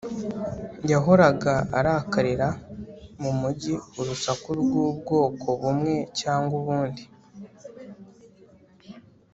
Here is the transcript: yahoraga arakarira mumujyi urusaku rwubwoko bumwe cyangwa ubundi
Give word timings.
yahoraga 0.91 1.53
arakarira 1.79 2.47
mumujyi 3.21 3.73
urusaku 3.99 4.49
rwubwoko 4.61 5.47
bumwe 5.61 5.95
cyangwa 6.19 6.53
ubundi 6.61 7.03